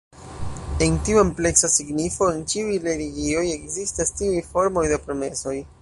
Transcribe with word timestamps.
En 0.85 0.95
tiu 1.09 1.19
ampleksa 1.23 1.69
signifo, 1.73 2.29
en 2.37 2.41
ĉiuj 2.55 2.79
religioj, 2.87 3.45
ekzistas 3.59 4.15
tiuj 4.23 4.45
formoj 4.51 4.89
de 4.95 5.01
promesoj. 5.07 5.57